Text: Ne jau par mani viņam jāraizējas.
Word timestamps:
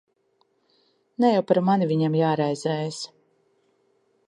Ne 1.25 1.29
jau 1.35 1.43
par 1.51 1.61
mani 1.67 1.89
viņam 1.93 2.17
jāraizējas. 2.21 3.05